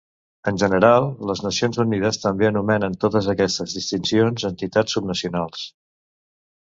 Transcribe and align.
En 0.51 0.55
general, 0.61 1.03
les 1.31 1.43
Nacions 1.47 1.77
Unides 1.83 2.17
també 2.23 2.47
anomena 2.49 2.89
totes 3.05 3.29
aquestes 3.35 3.77
distincions 3.81 4.49
entitats 4.53 4.97
subnacionals. 4.99 5.69